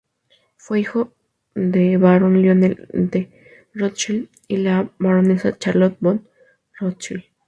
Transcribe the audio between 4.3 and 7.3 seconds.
y la baronesa Charlotte von Rothschild.